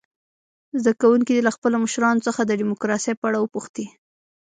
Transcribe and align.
زده 0.81 0.93
کوونکي 1.01 1.31
دې 1.35 1.41
له 1.47 1.51
خپلو 1.55 1.75
مشرانو 1.85 2.23
څخه 2.27 2.41
د 2.45 2.51
ډموکراسۍ 2.59 3.13
په 3.17 3.25
اړه 3.29 3.39
وپوښتي. 3.41 3.85